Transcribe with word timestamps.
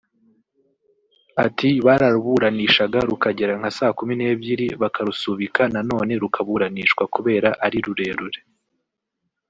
Ati 1.45 1.69
Bararuburanishaga 1.85 2.99
rukagera 3.09 3.53
nka 3.59 3.71
saa 3.77 3.95
kumi 3.97 4.13
n’ebyiri 4.17 4.67
bakarusubika 4.81 5.61
nanone 5.73 6.13
rukaburanishwa 6.23 7.03
kubera 7.15 7.49
ari 7.65 7.77
rurerure 7.85 8.39